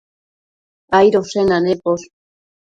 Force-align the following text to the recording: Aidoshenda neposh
Aidoshenda 0.99 1.57
neposh 1.65 2.07